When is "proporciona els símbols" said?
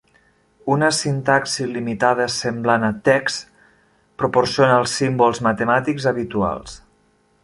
4.23-5.43